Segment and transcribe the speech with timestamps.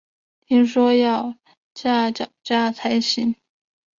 [0.47, 1.35] 听说要
[1.75, 3.35] 架脚架才行